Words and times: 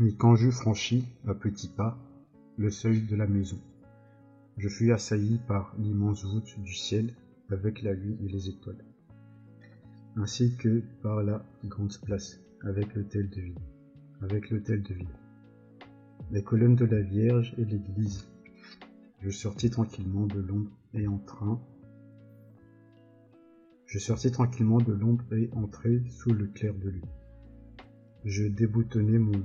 Mais 0.00 0.14
quand 0.14 0.34
j'eus 0.34 0.50
franchi, 0.50 1.04
à 1.28 1.34
petits 1.34 1.68
pas, 1.68 1.98
le 2.56 2.70
seuil 2.70 3.02
de 3.02 3.16
la 3.16 3.26
maison, 3.26 3.58
je 4.56 4.70
fus 4.70 4.92
assailli 4.92 5.38
par 5.46 5.74
l'immense 5.78 6.24
voûte 6.24 6.58
du 6.58 6.72
ciel 6.72 7.12
avec 7.50 7.82
la 7.82 7.92
lune 7.92 8.16
et 8.24 8.28
les 8.28 8.48
étoiles, 8.48 8.82
ainsi 10.16 10.56
que 10.56 10.82
par 11.02 11.22
la 11.22 11.44
grande 11.66 11.92
place 12.02 12.40
avec 12.62 12.94
l'hôtel 12.94 13.28
de 13.28 13.42
ville, 13.42 13.58
avec 14.22 14.48
l'hôtel 14.48 14.82
de 14.82 14.94
ville, 14.94 15.18
les 16.30 16.42
colonnes 16.42 16.76
de 16.76 16.86
la 16.86 17.02
Vierge 17.02 17.54
et 17.58 17.66
l'église. 17.66 18.26
Je 19.20 19.28
sortis 19.28 19.68
tranquillement 19.68 20.26
de 20.26 20.40
l'ombre 20.40 20.70
et 20.94 21.06
en 21.08 21.20
je 23.84 23.98
sortis 23.98 24.30
tranquillement 24.30 24.78
de 24.78 24.94
l'ombre 24.94 25.30
et 25.34 25.50
entrai 25.52 26.02
sous 26.08 26.32
le 26.32 26.46
clair 26.46 26.72
de 26.72 26.88
lune. 26.88 27.10
Je 28.24 28.44
déboutonnai 28.44 29.18
mon 29.18 29.42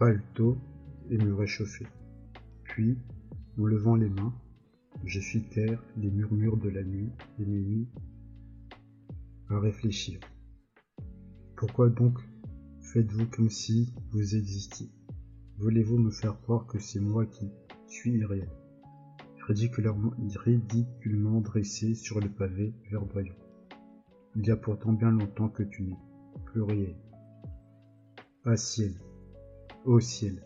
paletot 0.00 0.56
et 1.10 1.18
me 1.18 1.34
réchauffai. 1.34 1.86
Puis, 2.64 2.96
en 3.58 3.66
levant 3.66 3.96
les 3.96 4.08
mains, 4.08 4.32
je 5.04 5.20
fis 5.20 5.42
taire 5.42 5.84
les 5.98 6.10
murmures 6.10 6.56
de 6.56 6.70
la 6.70 6.82
nuit 6.82 7.10
et 7.38 7.44
mes 7.44 7.60
nuits 7.60 7.88
à 9.50 9.60
réfléchir. 9.60 10.18
Pourquoi 11.54 11.90
donc 11.90 12.18
faites-vous 12.80 13.26
comme 13.26 13.50
si 13.50 13.92
vous 14.10 14.36
existiez? 14.36 14.88
Voulez-vous 15.58 15.98
me 15.98 16.10
faire 16.10 16.40
croire 16.40 16.66
que 16.66 16.78
c'est 16.78 17.00
moi 17.00 17.26
qui 17.26 17.50
suis 17.86 18.12
irréel? 18.12 18.48
Ridiculement 19.48 21.40
dressé 21.42 21.94
sur 21.94 22.20
le 22.20 22.30
pavé 22.30 22.72
verdoyant. 22.90 23.36
Il 24.34 24.46
y 24.46 24.50
a 24.50 24.56
pourtant 24.56 24.94
bien 24.94 25.10
longtemps 25.10 25.50
que 25.50 25.64
tu 25.64 25.82
n'es 25.82 25.98
plus 26.46 26.62
réel. 26.62 26.96
Ah 28.46 28.56
ciel, 28.56 28.94
ô 29.84 29.98
ciel. 30.00 30.42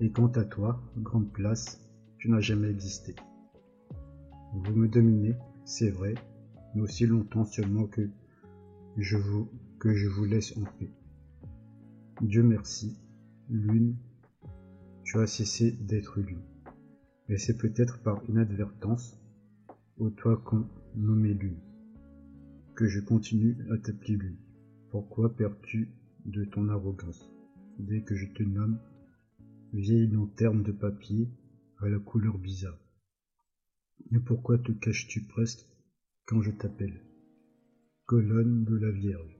Et 0.00 0.10
quant 0.10 0.28
à 0.28 0.44
toi, 0.44 0.80
grande 0.98 1.32
place, 1.32 1.80
tu 2.18 2.30
n'as 2.30 2.40
jamais 2.40 2.68
existé. 2.70 3.14
Vous 4.52 4.74
me 4.74 4.88
dominez, 4.88 5.36
c'est 5.64 5.90
vrai, 5.90 6.14
mais 6.74 6.82
aussi 6.82 7.06
longtemps 7.06 7.44
seulement 7.44 7.86
que 7.86 8.08
je 8.96 9.16
vous, 9.16 9.48
que 9.78 9.94
je 9.94 10.08
vous 10.08 10.24
laisse 10.24 10.56
en 10.56 10.64
paix. 10.78 10.90
Dieu 12.22 12.42
merci, 12.42 12.98
lune, 13.50 13.96
tu 15.04 15.18
as 15.18 15.26
cessé 15.26 15.72
d'être 15.72 16.20
lune. 16.20 16.42
Mais 17.28 17.38
c'est 17.38 17.56
peut-être 17.56 18.02
par 18.02 18.22
inadvertance, 18.28 19.18
ô 19.98 20.10
toi 20.10 20.36
qu'on 20.36 20.66
nommait 20.94 21.34
lune, 21.34 21.60
que 22.74 22.86
je 22.86 23.00
continue 23.00 23.56
à 23.72 23.78
t'appeler 23.78 24.16
lune. 24.16 24.38
Pourquoi 24.90 25.34
perds-tu 25.34 25.90
de 26.26 26.44
ton 26.44 26.68
arrogance. 26.68 27.30
Dès 27.78 28.02
que 28.02 28.16
je 28.16 28.26
te 28.26 28.42
nomme 28.42 28.78
vieille 29.72 30.08
lanterne 30.08 30.62
de 30.62 30.72
papier 30.72 31.28
à 31.78 31.88
la 31.88 31.98
couleur 31.98 32.38
bizarre. 32.38 32.78
Et 34.12 34.18
pourquoi 34.18 34.58
te 34.58 34.72
caches-tu 34.72 35.22
presque 35.22 35.64
quand 36.26 36.42
je 36.42 36.50
t'appelle? 36.50 37.00
Colonne 38.06 38.64
de 38.64 38.76
la 38.76 38.90
Vierge. 38.90 39.38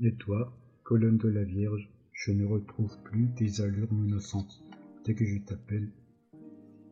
Et 0.00 0.14
toi, 0.14 0.56
colonne 0.84 1.18
de 1.18 1.28
la 1.28 1.44
Vierge, 1.44 1.90
je 2.12 2.32
ne 2.32 2.44
retrouve 2.44 2.96
plus 3.02 3.32
tes 3.34 3.60
allures 3.60 3.92
menaçantes. 3.92 4.62
Dès 5.04 5.14
que 5.14 5.24
je 5.24 5.38
t'appelle 5.38 5.90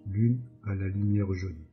lune 0.07 0.41
à 0.65 0.75
la 0.75 0.89
lumière 0.89 1.33
jaune. 1.33 1.65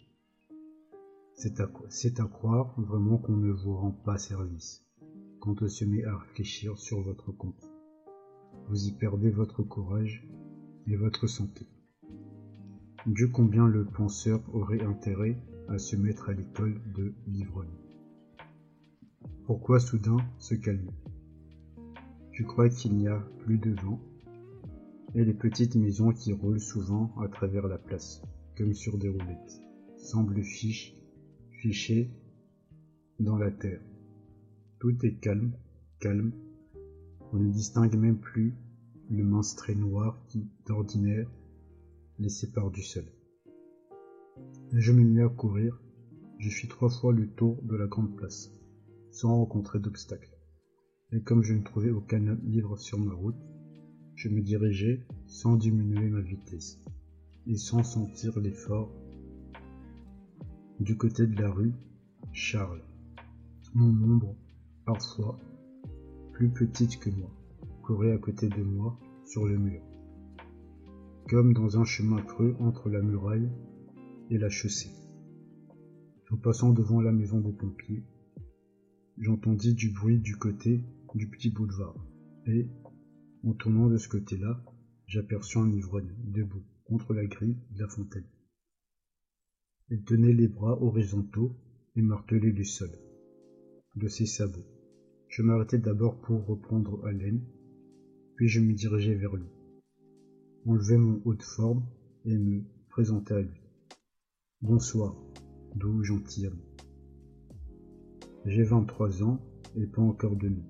C'est 1.33 1.59
à, 1.59 1.71
c'est 1.89 2.19
à 2.19 2.25
croire 2.25 2.79
vraiment 2.79 3.17
qu'on 3.17 3.37
ne 3.37 3.51
vous 3.51 3.75
rend 3.75 3.91
pas 3.91 4.17
service 4.17 4.86
quand 5.55 5.67
se 5.69 5.85
met 5.85 6.03
à 6.03 6.17
réfléchir 6.17 6.77
sur 6.77 7.01
votre 7.01 7.31
compte. 7.31 7.71
Vous 8.67 8.85
y 8.85 8.91
perdez 8.91 9.29
votre 9.29 9.63
courage 9.63 10.27
et 10.87 10.97
votre 10.97 11.27
santé. 11.27 11.65
Dieu 13.05 13.29
combien 13.29 13.65
le 13.65 13.85
penseur 13.85 14.41
aurait 14.53 14.83
intérêt 14.83 15.37
à 15.69 15.77
se 15.77 15.95
mettre 15.95 16.29
à 16.29 16.33
l'école 16.33 16.81
de 16.93 17.13
l'ivrogne. 17.27 17.77
Pourquoi 19.45 19.79
soudain 19.79 20.17
se 20.37 20.55
calmer? 20.55 20.91
Tu 22.31 22.43
crois 22.43 22.69
qu'il 22.69 22.95
n'y 22.95 23.07
a 23.07 23.19
plus 23.39 23.57
de 23.57 23.73
vent? 23.81 24.01
Et 25.15 25.23
les 25.23 25.33
petites 25.33 25.75
maisons 25.75 26.11
qui 26.11 26.33
roulent 26.33 26.59
souvent 26.59 27.15
à 27.21 27.29
travers 27.29 27.67
la 27.67 27.77
place, 27.77 28.21
comme 28.57 28.73
sur 28.73 28.97
des 28.97 29.07
roulettes, 29.07 29.61
semblent 29.95 30.43
fiches, 30.43 30.93
fichées 31.51 32.11
dans 33.19 33.37
la 33.37 33.49
terre. 33.49 33.81
Tout 34.79 34.93
est 35.03 35.15
calme, 35.15 35.53
calme. 35.99 36.33
On 37.33 37.37
ne 37.37 37.51
distingue 37.51 37.95
même 37.95 38.19
plus 38.19 38.53
le 39.09 39.23
mince 39.23 39.55
trait 39.55 39.73
noir 39.73 40.23
qui, 40.27 40.47
d'ordinaire, 40.67 41.27
les 42.19 42.29
sépare 42.29 42.69
du 42.69 42.83
sol. 42.83 43.05
Je 44.73 44.91
me 44.91 45.01
mis 45.01 45.21
à 45.21 45.29
courir. 45.29 45.81
Je 46.37 46.49
fis 46.49 46.67
trois 46.67 46.89
fois 46.89 47.11
le 47.11 47.27
tour 47.27 47.59
de 47.63 47.75
la 47.75 47.87
grande 47.87 48.15
place, 48.15 48.51
sans 49.09 49.35
rencontrer 49.35 49.79
d'obstacle. 49.79 50.29
Et 51.11 51.23
comme 51.23 51.41
je 51.41 51.55
ne 51.55 51.63
trouvais 51.63 51.89
aucun 51.89 52.35
livre 52.43 52.77
sur 52.77 52.99
ma 52.99 53.13
route, 53.15 53.41
je 54.13 54.29
me 54.29 54.41
dirigeais 54.41 55.07
sans 55.25 55.55
diminuer 55.55 56.09
ma 56.09 56.21
vitesse 56.21 56.79
et 57.47 57.55
sans 57.55 57.81
sentir 57.83 58.39
l'effort. 58.39 58.91
Du 60.79 60.97
côté 60.97 61.25
de 61.25 61.41
la 61.41 61.49
rue, 61.49 61.73
Charles, 62.31 62.83
mon 63.73 63.89
ombre, 64.03 64.35
parfois 64.87 65.37
plus 66.31 66.49
petite 66.49 66.97
que 66.99 67.09
moi, 67.09 67.29
courait 67.83 68.13
à 68.13 68.17
côté 68.17 68.47
de 68.47 68.63
moi 68.63 68.97
sur 69.25 69.45
le 69.45 69.57
mur, 69.57 69.81
comme 71.27 71.53
dans 71.53 71.77
un 71.77 71.83
chemin 71.83 72.21
creux 72.21 72.55
entre 72.61 72.89
la 72.89 73.01
muraille 73.01 73.51
et 74.29 74.37
la 74.37 74.49
chaussée. 74.49 74.91
En 76.31 76.37
passant 76.37 76.71
devant 76.71 77.01
la 77.01 77.11
maison 77.11 77.41
des 77.41 77.51
pompiers, 77.51 78.05
j'entendis 79.17 79.73
du 79.73 79.91
bruit 79.91 80.19
du 80.19 80.37
côté 80.37 80.85
du 81.15 81.29
petit 81.29 81.49
boulevard, 81.49 81.97
et, 82.45 82.69
en 83.43 83.53
tournant 83.53 83.89
de 83.89 83.97
ce 83.97 84.07
côté-là, 84.07 84.63
j'aperçus 85.05 85.57
un 85.57 85.69
ivrogne 85.69 86.15
debout 86.23 86.63
contre 86.85 87.13
la 87.13 87.25
grille 87.25 87.57
de 87.71 87.81
la 87.81 87.89
fontaine. 87.89 88.27
Il 89.89 90.05
tenait 90.05 90.33
les 90.33 90.47
bras 90.47 90.81
horizontaux 90.81 91.57
et 91.97 92.01
martelait 92.01 92.51
le 92.51 92.63
sol 92.63 92.91
de 93.95 94.07
ses 94.07 94.25
sabots. 94.25 94.76
Je 95.37 95.43
m'arrêtai 95.43 95.77
d'abord 95.77 96.19
pour 96.19 96.47
reprendre 96.47 97.05
haleine, 97.05 97.43
puis 98.37 98.47
je 98.47 98.59
me 98.59 98.73
dirigeai 98.73 99.13
vers 99.13 99.35
lui, 99.35 99.45
enlevai 100.65 100.97
mon 100.97 101.21
haut 101.25 101.35
de 101.35 101.43
forme 101.43 101.85
et 102.25 102.35
me 102.35 102.63
présentai 102.89 103.35
à 103.35 103.41
lui. 103.41 103.61
Bonsoir, 104.63 105.15
doux 105.75 106.03
gentilhomme. 106.03 106.59
J'ai 108.45 108.63
vingt-trois 108.63 109.21
ans 109.21 109.39
et 109.75 109.85
pas 109.85 110.01
encore 110.01 110.37
de 110.37 110.49
nom. 110.49 110.65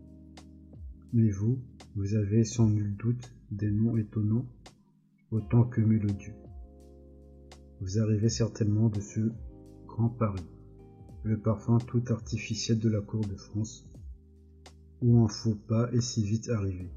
Mais 1.14 1.30
vous, 1.30 1.64
vous 1.96 2.16
avez 2.16 2.44
sans 2.44 2.68
nul 2.68 2.94
doute 2.98 3.34
des 3.52 3.72
noms 3.72 3.96
étonnants 3.96 4.48
autant 5.32 5.64
que 5.64 5.80
mélodieux. 5.80 6.36
Vous 7.80 8.00
arrivez 8.00 8.28
certainement 8.28 8.90
de 8.90 9.00
ce 9.00 9.32
grand 9.86 10.10
Paris, 10.10 10.44
le 11.24 11.40
parfum 11.40 11.78
tout 11.78 12.04
artificiel 12.10 12.80
de 12.80 12.90
la 12.90 13.00
cour 13.00 13.22
de 13.22 13.36
France, 13.38 13.88
où 15.02 15.24
un 15.24 15.28
faux 15.28 15.56
pas 15.68 15.92
est 15.92 16.02
si 16.02 16.24
vite 16.24 16.50
arrivé. 16.50 16.90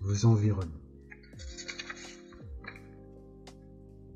Vous 0.00 0.26
environne. 0.26 0.72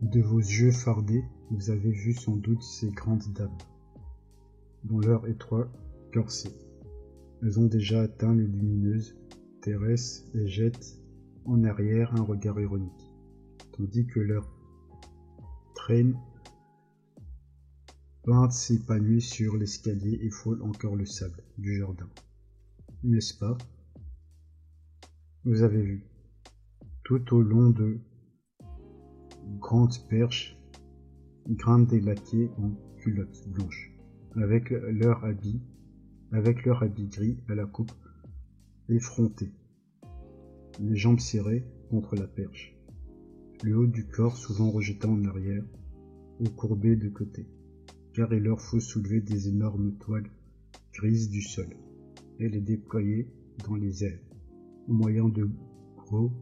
De 0.03 0.21
vos 0.21 0.39
yeux 0.39 0.71
fardés, 0.71 1.25
vous 1.51 1.71
avez 1.71 1.91
vu 1.91 2.13
sans 2.13 2.37
doute 2.37 2.63
ces 2.63 2.91
grandes 2.91 3.33
dames, 3.33 3.59
dont 4.85 5.01
leur 5.01 5.27
étroit 5.27 5.71
corset. 6.13 6.55
Elles 7.43 7.59
ont 7.59 7.67
déjà 7.67 8.03
atteint 8.03 8.35
les 8.35 8.47
lumineuses 8.47 9.17
terrestres 9.61 10.25
et 10.35 10.47
jettent 10.47 10.99
en 11.45 11.65
arrière 11.65 12.15
un 12.15 12.23
regard 12.23 12.61
ironique, 12.61 13.13
tandis 13.73 14.07
que 14.07 14.21
leur 14.21 14.49
traîne 15.75 16.17
peinte 18.23 18.53
s'épanouit 18.53 19.23
sur 19.23 19.57
l'escalier 19.57 20.19
et 20.23 20.31
frôle 20.31 20.63
encore 20.63 20.97
le 20.97 21.07
sable 21.07 21.43
du 21.57 21.79
jardin. 21.79 22.09
N'est-ce 23.05 23.33
pas? 23.33 23.57
Vous 25.45 25.63
avez 25.63 25.81
vu, 25.81 26.05
tout 27.05 27.33
au 27.33 27.43
long 27.43 27.71
de 27.71 28.01
grandes 29.61 30.05
perches, 30.09 30.59
grandes 31.49 31.87
délaquées 31.87 32.51
en 32.59 32.73
culottes 32.97 33.49
blanches, 33.51 33.93
avec 34.35 34.71
leur 34.71 35.25
habit, 35.25 35.63
avec 36.33 36.65
leur 36.65 36.83
habit 36.83 37.07
gris 37.07 37.39
à 37.49 37.55
la 37.55 37.67
coupe 37.67 37.93
effrontée, 38.89 39.53
les 40.81 40.97
jambes 40.97 41.21
serrées 41.21 41.65
contre 41.91 42.17
la 42.17 42.27
perche, 42.27 42.77
le 43.63 43.79
haut 43.79 43.87
du 43.87 44.09
corps 44.09 44.37
souvent 44.37 44.73
rejeté 44.73 45.07
en 45.07 45.25
arrière 45.25 45.65
ou 46.41 46.51
courbé 46.51 46.97
de 46.97 47.09
côté, 47.09 47.47
car 48.13 48.33
il 48.35 48.43
leur 48.43 48.61
faut 48.61 48.81
soulever 48.81 49.21
des 49.21 49.49
énormes 49.49 49.97
toiles 49.99 50.31
grises 50.93 51.31
du 51.31 51.43
sol 51.43 51.69
et 52.39 52.49
les 52.49 52.61
déployer 52.61 53.29
dans 53.67 53.75
les 53.75 54.05
airs, 54.05 54.21
au 54.87 54.93
moyen 54.93 55.29
de 55.29 55.49
gros 55.97 56.33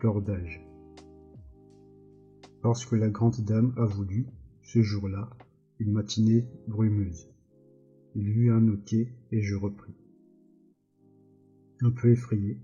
cordages. 0.00 0.66
Parce 2.62 2.86
que 2.86 2.96
la 2.96 3.10
grande 3.10 3.40
dame 3.40 3.74
a 3.76 3.84
voulu, 3.84 4.26
ce 4.62 4.80
jour-là, 4.80 5.30
une 5.78 5.92
matinée 5.92 6.46
brumeuse. 6.66 7.28
Il 8.14 8.28
y 8.28 8.30
eut 8.30 8.52
un 8.52 8.68
hoquet 8.68 9.12
et 9.32 9.42
je 9.42 9.54
repris. 9.54 9.92
Un 11.80 11.90
peu 11.90 12.10
effrayé. 12.10 12.58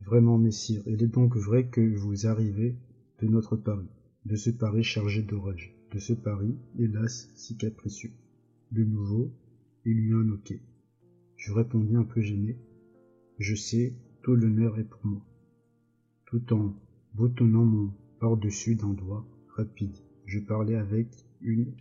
Vraiment, 0.00 0.38
messire, 0.38 0.82
il 0.86 1.02
est 1.02 1.08
donc 1.08 1.36
vrai 1.36 1.68
que 1.68 1.96
vous 1.96 2.26
arrivez 2.26 2.76
de 3.20 3.26
notre 3.26 3.56
Paris, 3.56 3.88
de 4.26 4.36
ce 4.36 4.50
Paris 4.50 4.82
chargé 4.84 5.22
d'orage, 5.22 5.74
de 5.92 5.98
ce 5.98 6.12
Paris, 6.12 6.56
hélas, 6.78 7.30
si 7.34 7.56
capricieux. 7.56 8.12
De 8.72 8.84
nouveau, 8.84 9.30
il 9.84 9.98
y 9.98 10.08
eut 10.08 10.14
un 10.14 10.28
hoquet. 10.30 10.60
Je 11.38 11.52
répondis 11.52 11.94
un 11.94 12.02
peu 12.02 12.20
gêné. 12.20 12.58
Je 13.38 13.54
sais, 13.54 13.94
tout 14.22 14.34
l'honneur 14.34 14.78
est 14.78 14.84
pour 14.84 15.06
moi. 15.06 15.22
Tout 16.26 16.52
en 16.52 16.74
boutonnant 17.14 17.64
mon 17.64 17.92
par-dessus 18.18 18.74
d'un 18.74 18.92
doigt 18.92 19.24
rapide, 19.56 19.96
je 20.26 20.40
parlais 20.40 20.74
avec 20.74 21.06
une 21.40 21.72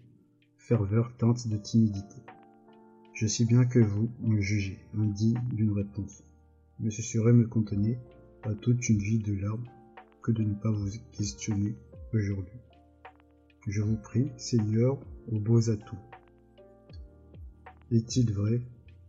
ferveur 0.58 1.18
teinte 1.18 1.48
de 1.48 1.58
timidité. 1.58 2.18
Je 3.14 3.26
sais 3.26 3.46
bien 3.46 3.66
que 3.66 3.80
vous 3.80 4.12
me 4.22 4.40
jugez 4.40 4.78
indigne 4.94 5.42
d'une 5.52 5.72
réponse, 5.72 6.24
mais 6.80 6.92
ce 6.92 7.02
serait 7.02 7.34
me 7.34 7.48
contenir 7.48 7.98
à 8.44 8.54
toute 8.54 8.88
une 8.88 9.00
vie 9.00 9.20
de 9.20 9.34
larmes 9.34 9.68
que 10.22 10.32
de 10.32 10.44
ne 10.44 10.54
pas 10.54 10.72
vous 10.72 10.92
questionner 11.12 11.76
aujourd'hui. 12.14 12.60
Je 13.68 13.82
vous 13.82 13.98
prie, 13.98 14.30
Seigneur, 14.38 15.00
aux 15.32 15.40
beaux 15.40 15.72
atouts. 15.72 15.98
Est-il 17.92 18.32
vrai, 18.32 18.62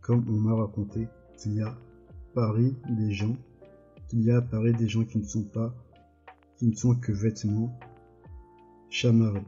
comme 0.09 0.25
on 0.27 0.39
m'a 0.39 0.55
raconté, 0.55 1.07
qu'il 1.37 1.53
y 1.53 1.61
a 1.61 1.77
Paris 2.33 2.75
des 2.89 3.11
gens, 3.11 3.37
qu'il 4.07 4.23
y 4.23 4.31
a 4.31 4.37
à 4.37 4.41
Paris 4.41 4.73
des 4.73 4.87
gens 4.87 5.03
qui 5.03 5.19
ne 5.19 5.23
sont 5.23 5.43
pas 5.43 5.71
qui 6.57 6.65
ne 6.65 6.73
sont 6.73 6.95
que 6.95 7.11
vêtements 7.11 7.77
chamarrés, 8.89 9.45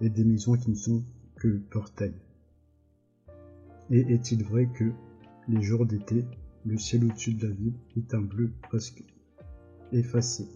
et 0.00 0.08
des 0.08 0.22
maisons 0.22 0.54
qui 0.54 0.70
ne 0.70 0.76
sont 0.76 1.02
que 1.34 1.58
portails. 1.68 2.14
Et 3.90 4.02
est-il 4.12 4.44
vrai 4.44 4.68
que, 4.72 4.92
les 5.48 5.62
jours 5.62 5.84
d'été, 5.84 6.24
le 6.64 6.78
ciel 6.78 7.06
au-dessus 7.06 7.34
de 7.34 7.48
la 7.48 7.52
ville 7.52 7.74
est 7.96 8.14
un 8.14 8.22
bleu 8.22 8.52
presque 8.68 9.02
effacé, 9.90 10.46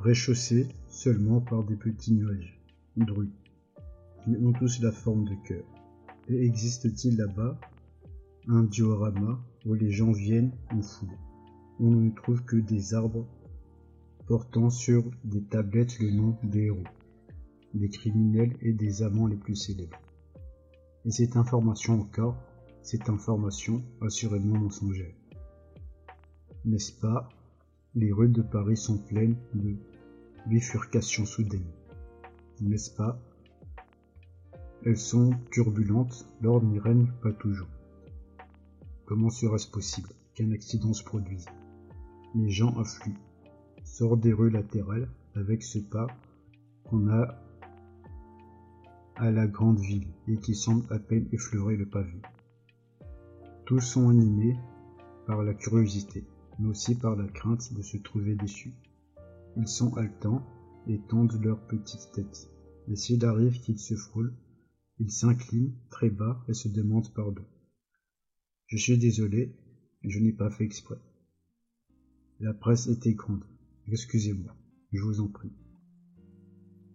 réchaussé 0.00 0.68
seulement 0.88 1.40
par 1.40 1.64
des 1.64 1.76
petits 1.76 2.12
nuages 2.12 2.60
drus, 2.98 3.30
qui 4.22 4.36
ont 4.36 4.52
tous 4.52 4.82
la 4.82 4.92
forme 4.92 5.24
de 5.24 5.36
cœur? 5.48 5.64
Et 6.28 6.44
existe-t-il 6.44 7.16
là-bas 7.16 7.58
un 8.48 8.62
diorama 8.62 9.40
où 9.64 9.74
les 9.74 9.90
gens 9.90 10.12
viennent 10.12 10.52
en 10.70 10.80
foule, 10.80 11.18
on 11.80 11.90
ne 11.90 12.10
trouve 12.10 12.42
que 12.44 12.56
des 12.56 12.94
arbres 12.94 13.26
portant 14.26 14.70
sur 14.70 15.04
des 15.24 15.42
tablettes 15.42 15.98
le 15.98 16.10
nom 16.10 16.36
des 16.42 16.66
héros, 16.66 16.84
des 17.74 17.88
criminels 17.88 18.56
et 18.60 18.72
des 18.72 19.02
amants 19.02 19.26
les 19.26 19.36
plus 19.36 19.56
célèbres. 19.56 19.98
Et 21.04 21.10
cette 21.10 21.36
information 21.36 22.00
encore, 22.00 22.36
cette 22.82 23.08
information 23.08 23.82
assurément 24.00 24.58
mensongère. 24.58 25.14
N'est-ce 26.64 26.92
pas? 26.92 27.28
Les 27.94 28.12
rues 28.12 28.28
de 28.28 28.42
Paris 28.42 28.76
sont 28.76 28.98
pleines 28.98 29.36
de 29.54 29.76
bifurcations 30.46 31.26
soudaines. 31.26 31.72
N'est-ce 32.60 32.90
pas? 32.90 33.20
Elles 34.84 34.96
sont 34.96 35.30
turbulentes, 35.50 36.26
l'ordre 36.42 36.66
n'y 36.66 36.78
règne 36.78 37.10
pas 37.22 37.32
toujours. 37.32 37.68
Comment 39.06 39.30
serait-ce 39.30 39.70
possible 39.70 40.08
qu'un 40.34 40.50
accident 40.50 40.92
se 40.92 41.04
produise? 41.04 41.46
Les 42.34 42.50
gens 42.50 42.76
affluent, 42.76 43.14
sort 43.84 44.16
des 44.16 44.32
rues 44.32 44.50
latérales 44.50 45.08
avec 45.36 45.62
ce 45.62 45.78
pas 45.78 46.08
qu'on 46.82 47.08
a 47.08 47.40
à 49.14 49.30
la 49.30 49.46
grande 49.46 49.78
ville 49.78 50.08
et 50.26 50.38
qui 50.38 50.56
semble 50.56 50.92
à 50.92 50.98
peine 50.98 51.28
effleurer 51.30 51.76
le 51.76 51.86
pavé. 51.86 52.20
Tous 53.64 53.78
sont 53.78 54.08
animés 54.08 54.56
par 55.28 55.44
la 55.44 55.54
curiosité, 55.54 56.24
mais 56.58 56.68
aussi 56.68 56.96
par 56.96 57.14
la 57.14 57.28
crainte 57.28 57.74
de 57.74 57.82
se 57.82 57.98
trouver 57.98 58.34
déçus. 58.34 58.74
Ils 59.56 59.68
sont 59.68 59.96
haletants 59.96 60.44
et 60.88 61.00
tendent 61.08 61.40
leurs 61.44 61.64
petites 61.68 62.10
têtes. 62.12 62.50
Et 62.88 62.96
s'il 62.96 63.24
arrive 63.24 63.60
qu'ils 63.60 63.78
se 63.78 63.94
frôlent, 63.94 64.34
ils 64.98 65.12
s'inclinent 65.12 65.74
très 65.90 66.10
bas 66.10 66.42
et 66.48 66.54
se 66.54 66.66
demandent 66.68 67.14
pardon. 67.14 67.44
Je 68.66 68.76
suis 68.76 68.98
désolé, 68.98 69.54
je 70.02 70.18
n'ai 70.18 70.32
pas 70.32 70.50
fait 70.50 70.64
exprès. 70.64 70.98
La 72.40 72.52
presse 72.52 72.88
était 72.88 73.14
grande. 73.14 73.44
Excusez-moi, 73.86 74.54
je 74.92 75.02
vous 75.02 75.20
en 75.20 75.28
prie. 75.28 75.52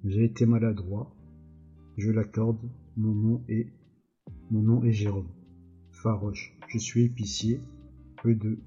J'ai 0.04 0.26
été 0.26 0.46
maladroit, 0.46 1.16
je 1.98 2.12
l'accorde, 2.12 2.70
mon 2.98 3.14
nom 3.14 3.46
est 3.48 3.72
mon 4.50 4.62
nom 4.62 4.84
est 4.84 4.92
Jérôme. 4.92 5.30
Faroche, 5.92 6.58
je 6.68 6.78
suis 6.78 7.06
épicier, 7.06 7.62
peu 8.22 8.36
de 8.36 8.60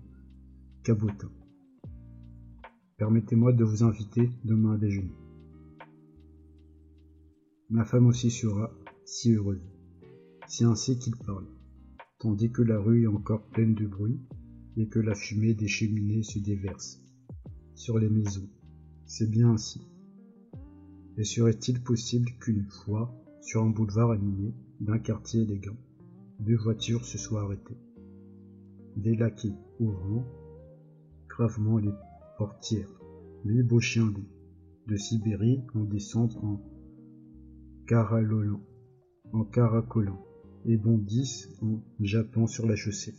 cabotin. 0.82 1.30
Permettez-moi 2.96 3.52
de 3.52 3.64
vous 3.64 3.82
inviter 3.82 4.30
demain 4.44 4.74
à 4.74 4.78
déjeuner. 4.78 5.14
Ma 7.68 7.84
femme 7.84 8.06
aussi 8.06 8.30
sera 8.30 8.72
si 9.04 9.32
heureuse. 9.32 9.62
C'est 10.46 10.64
ainsi 10.64 10.98
qu'il 10.98 11.16
parle, 11.16 11.46
tandis 12.24 12.50
que 12.50 12.62
la 12.62 12.78
rue 12.78 13.02
est 13.02 13.06
encore 13.06 13.42
pleine 13.48 13.74
de 13.74 13.86
bruit 13.86 14.18
et 14.78 14.88
que 14.88 14.98
la 14.98 15.14
fumée 15.14 15.52
des 15.52 15.68
cheminées 15.68 16.22
se 16.22 16.38
déverse 16.38 16.98
sur 17.74 17.98
les 17.98 18.08
maisons. 18.08 18.48
C'est 19.04 19.30
bien 19.30 19.50
ainsi. 19.50 19.86
Et 21.18 21.24
serait-il 21.24 21.82
possible 21.82 22.30
qu'une 22.40 22.64
fois, 22.64 23.14
sur 23.42 23.62
un 23.62 23.68
boulevard 23.68 24.10
animé 24.10 24.54
d'un 24.80 24.98
quartier 24.98 25.42
élégant, 25.42 25.76
deux 26.40 26.56
voitures 26.56 27.04
se 27.04 27.18
soient 27.18 27.42
arrêtées? 27.42 27.76
Des 28.96 29.16
laquais 29.16 29.52
ouvrant 29.78 30.24
gravement 31.28 31.76
les 31.76 31.92
portières, 32.38 33.02
les 33.44 33.62
beaux 33.62 33.80
chiens 33.80 34.14
de 34.86 34.96
Sibérie 34.96 35.60
en 35.74 35.84
descendent 35.84 36.38
en 36.42 36.58
en 39.34 39.44
caracolant, 39.44 40.23
et 40.64 40.76
bondissent 40.76 41.48
en 41.62 41.82
jappant 42.00 42.46
sur 42.46 42.66
la 42.66 42.76
chaussée. 42.76 43.14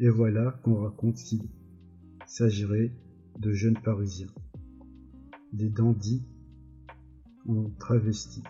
Et 0.00 0.08
voilà 0.08 0.60
qu'on 0.62 0.76
raconte 0.76 1.16
qu'il 1.16 1.42
s'agirait 2.26 2.92
de 3.38 3.52
jeunes 3.52 3.78
Parisiens, 3.82 4.32
des 5.52 5.68
dandys 5.68 6.24
en 7.48 7.70
travesti. 7.78 8.42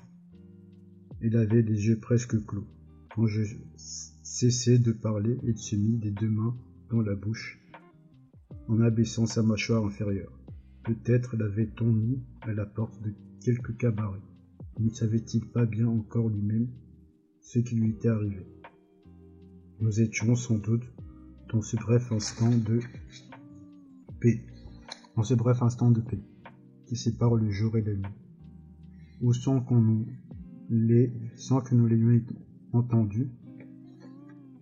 Il 1.22 1.36
avait 1.36 1.62
les 1.62 1.86
yeux 1.86 1.98
presque 1.98 2.44
clos. 2.46 2.66
Quand 3.14 3.26
je 3.26 3.42
cessai 4.22 4.78
de 4.78 4.92
parler, 4.92 5.38
il 5.42 5.58
se 5.58 5.76
mit 5.76 5.98
des 5.98 6.10
deux 6.10 6.30
mains 6.30 6.56
dans 6.90 7.00
la 7.00 7.14
bouche, 7.14 7.58
en 8.68 8.80
abaissant 8.80 9.26
sa 9.26 9.42
mâchoire 9.42 9.84
inférieure. 9.84 10.32
Peut-être 10.84 11.36
l'avait-on 11.36 11.92
mis 11.92 12.22
à 12.42 12.52
la 12.52 12.66
porte 12.66 13.02
de 13.02 13.12
quelque 13.44 13.72
cabaret. 13.72 14.22
Ne 14.78 14.90
savait-il 14.90 15.44
pas 15.46 15.66
bien 15.66 15.88
encore 15.88 16.28
lui-même 16.28 16.68
ce 17.40 17.58
qui 17.58 17.76
lui 17.76 17.90
était 17.90 18.08
arrivé. 18.08 18.46
Nous 19.80 20.00
étions 20.00 20.34
sans 20.34 20.58
doute 20.58 20.92
dans 21.52 21.62
ce 21.62 21.76
bref 21.76 22.12
instant 22.12 22.50
de 22.50 22.80
paix. 24.20 24.44
En 25.16 25.22
ce 25.22 25.34
bref 25.34 25.62
instant 25.62 25.90
de 25.90 26.00
paix 26.00 26.20
qui 26.86 26.96
sépare 26.96 27.34
le 27.34 27.50
jour 27.50 27.76
et 27.76 27.82
la 27.82 27.94
nuit, 27.94 28.14
où 29.20 29.32
sans, 29.32 29.60
qu'on 29.60 29.80
nous 29.80 30.06
sans 31.36 31.60
que 31.60 31.74
nous 31.74 31.86
l'ayons 31.86 32.22
entendu, 32.72 33.30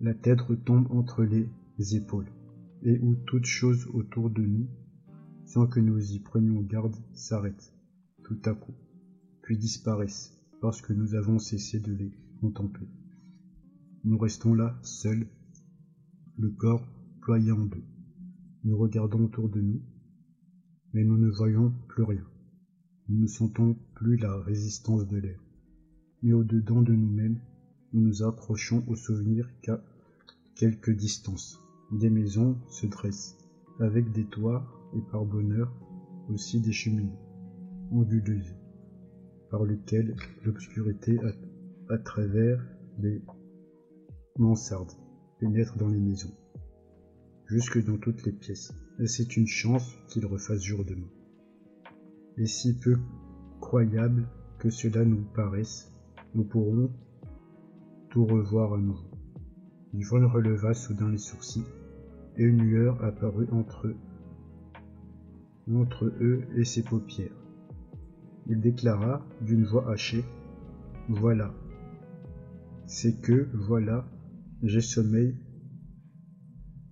la 0.01 0.13
tête 0.13 0.41
retombe 0.41 0.87
entre 0.91 1.23
les 1.23 1.49
épaules, 1.95 2.31
et 2.83 2.99
où 2.99 3.15
toute 3.25 3.45
chose 3.45 3.87
autour 3.93 4.29
de 4.29 4.41
nous, 4.41 4.67
sans 5.45 5.67
que 5.67 5.79
nous 5.79 6.11
y 6.11 6.19
prenions 6.19 6.61
garde, 6.61 6.95
s'arrête, 7.13 7.73
tout 8.23 8.39
à 8.45 8.53
coup, 8.53 8.73
puis 9.41 9.57
disparaissent, 9.57 10.37
parce 10.61 10.81
que 10.81 10.93
nous 10.93 11.15
avons 11.15 11.39
cessé 11.39 11.79
de 11.79 11.93
les 11.93 12.11
contempler. 12.41 12.87
Nous 14.03 14.17
restons 14.17 14.53
là, 14.53 14.77
seuls, 14.83 15.27
le 16.37 16.49
corps 16.49 16.87
ployé 17.21 17.51
en 17.51 17.65
deux. 17.65 17.83
Nous 18.63 18.77
regardons 18.77 19.25
autour 19.25 19.49
de 19.49 19.61
nous, 19.61 19.81
mais 20.93 21.03
nous 21.03 21.17
ne 21.17 21.29
voyons 21.29 21.73
plus 21.87 22.03
rien. 22.03 22.25
Nous 23.09 23.19
ne 23.19 23.27
sentons 23.27 23.75
plus 23.95 24.17
la 24.17 24.35
résistance 24.37 25.07
de 25.07 25.17
l'air. 25.17 25.39
Mais 26.23 26.33
au-dedans 26.33 26.81
de 26.81 26.93
nous-mêmes, 26.93 27.39
nous 27.93 28.01
nous 28.01 28.23
approchons 28.23 28.83
au 28.87 28.95
souvenir 28.95 29.49
qu'à 29.61 29.81
quelque 30.55 30.91
distance, 30.91 31.59
des 31.91 32.09
maisons 32.09 32.57
se 32.67 32.87
dressent, 32.87 33.37
avec 33.79 34.11
des 34.11 34.25
toits 34.25 34.65
et 34.95 35.01
par 35.11 35.25
bonheur 35.25 35.71
aussi 36.29 36.59
des 36.59 36.71
cheminées, 36.71 37.19
anguleuses, 37.91 38.55
par 39.49 39.63
lesquelles 39.63 40.15
l'obscurité 40.43 41.19
à, 41.19 41.31
à 41.89 41.97
travers 41.97 42.63
les 42.99 43.21
mansardes 44.37 44.91
pénètre 45.39 45.77
dans 45.77 45.89
les 45.89 45.99
maisons. 45.99 46.33
jusque 47.45 47.83
dans 47.85 47.97
toutes 47.97 48.25
les 48.25 48.33
pièces, 48.33 48.73
et 48.99 49.07
c'est 49.07 49.37
une 49.37 49.47
chance 49.47 49.97
qu'il 50.09 50.25
refasse 50.25 50.61
jour 50.61 50.83
demain. 50.83 51.07
Et 52.37 52.45
si 52.45 52.77
peu 52.77 52.97
croyable 53.61 54.27
que 54.59 54.69
cela 54.69 55.05
nous 55.05 55.23
paraisse, 55.33 55.91
nous 56.35 56.43
pourrons 56.43 56.91
tout 58.09 58.25
revoir 58.25 58.73
à 58.73 58.77
nouveau. 58.77 59.09
Yvonne 59.93 60.25
releva 60.25 60.73
soudain 60.73 61.09
les 61.09 61.17
sourcils, 61.17 61.63
et 62.35 62.43
une 62.43 62.61
lueur 62.61 63.01
apparut 63.03 63.47
entre 63.51 63.87
eux, 63.87 63.95
entre 65.73 66.05
eux 66.05 66.43
et 66.55 66.65
ses 66.65 66.83
paupières. 66.83 67.31
Il 68.47 68.59
déclara 68.59 69.25
d'une 69.41 69.63
voix 69.63 69.89
hachée 69.89 70.25
Voilà. 71.07 71.53
C'est 72.89 73.19
que, 73.19 73.49
voilà, 73.53 74.09
j'ai 74.63 74.79
sommeil 74.79 75.35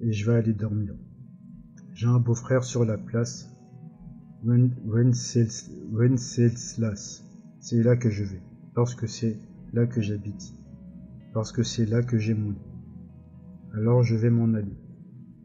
et 0.02 0.12
je 0.12 0.30
vais 0.30 0.36
aller 0.36 0.54
dormir. 0.54 0.94
J'ai 1.94 2.08
un 2.08 2.20
beau-frère 2.20 2.66
sur 2.66 2.84
la 2.84 2.98
place 2.98 3.50
Wenceslas. 4.44 5.64
C'est 7.62 7.82
là 7.82 7.96
que 7.96 8.10
je 8.10 8.26
vais, 8.26 8.42
parce 8.76 8.94
que 8.94 9.08
c'est 9.08 9.40
là 9.72 9.86
que 9.88 10.02
j'habite, 10.02 10.54
parce 11.34 11.54
que 11.54 11.64
c'est 11.64 11.86
là 11.86 12.04
que 12.04 12.18
j'ai 12.18 12.34
mon 12.34 12.52
lit. 12.52 12.60
Alors 13.74 14.04
je 14.04 14.18
vais 14.18 14.30
m'en 14.30 14.54
aller. 14.54 14.78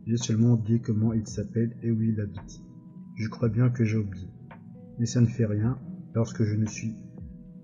J'ai 0.04 0.16
seulement 0.16 0.54
oublié 0.54 0.80
comment 0.80 1.12
il 1.12 1.28
s'appelle 1.28 1.76
et 1.84 1.92
où 1.92 2.02
il 2.02 2.20
habite. 2.20 2.60
Je 3.14 3.28
crois 3.28 3.48
bien 3.48 3.70
que 3.70 3.84
j'ai 3.84 3.98
oublié. 3.98 4.26
Mais 4.98 5.06
ça 5.06 5.20
ne 5.20 5.26
fait 5.26 5.46
rien, 5.46 5.78
lorsque 6.12 6.42
je 6.42 6.56
ne 6.56 6.66
suis 6.66 6.96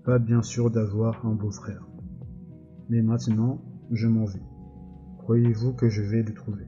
pas 0.05 0.19
bien 0.19 0.41
sûr 0.41 0.71
d'avoir 0.71 1.25
un 1.25 1.35
beau-frère. 1.35 1.85
Mais 2.89 3.01
maintenant, 3.01 3.61
je 3.91 4.07
m'en 4.07 4.25
vais. 4.25 4.41
Croyez-vous 5.19 5.73
que 5.73 5.89
je 5.89 6.01
vais 6.01 6.23
le 6.23 6.33
trouver? 6.33 6.67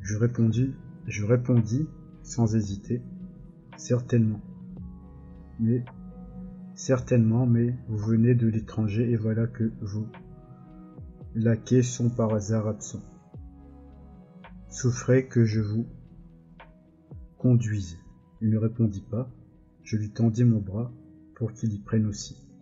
Je 0.00 0.16
répondis, 0.16 0.74
je 1.06 1.24
répondis 1.24 1.86
sans 2.22 2.56
hésiter, 2.56 3.02
certainement. 3.76 4.40
Mais 5.60 5.84
certainement, 6.74 7.46
mais 7.46 7.76
vous 7.88 7.98
venez 7.98 8.34
de 8.34 8.48
l'étranger 8.48 9.10
et 9.10 9.16
voilà 9.16 9.46
que 9.46 9.72
vos 9.80 10.06
laquais 11.34 11.82
sont 11.82 12.10
par 12.10 12.34
hasard 12.34 12.66
absents. 12.66 13.02
Souffrez 14.68 15.26
que 15.26 15.44
je 15.44 15.60
vous 15.60 15.86
conduise. 17.38 17.98
Il 18.40 18.50
ne 18.50 18.58
répondit 18.58 19.04
pas. 19.08 19.30
Je 19.82 19.96
lui 19.96 20.10
tendis 20.10 20.44
mon 20.44 20.60
bras 20.60 20.92
pour 21.34 21.52
qu'il 21.52 21.72
y 21.72 21.78
prenne 21.78 22.06
aussi. 22.06 22.42